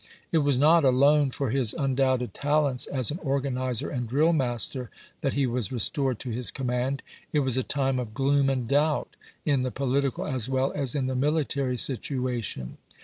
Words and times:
It 0.31 0.39
was 0.39 0.57
not 0.57 0.83
alone 0.83 1.29
for 1.29 1.51
his 1.51 1.75
un 1.75 1.93
doubted 1.93 2.33
talents 2.33 2.87
as 2.87 3.11
an 3.11 3.19
organizer 3.19 3.87
and 3.91 4.07
drill 4.07 4.33
master 4.33 4.89
that 5.21 5.33
he 5.35 5.45
was 5.45 5.71
restored 5.71 6.17
to 6.21 6.31
his 6.31 6.49
command. 6.49 7.03
It 7.31 7.41
was 7.41 7.55
a 7.55 7.61
time 7.61 7.99
of 7.99 8.15
gloom 8.15 8.49
and 8.49 8.67
doubt 8.67 9.15
in 9.45 9.61
the 9.61 9.69
pohtical 9.69 10.27
as 10.27 10.49
weU 10.49 10.75
as 10.75 10.95
in 10.95 11.05
the 11.05 11.13
military 11.13 11.77
situation. 11.77 12.79